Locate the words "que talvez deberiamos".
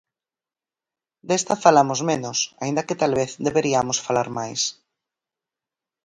2.87-3.97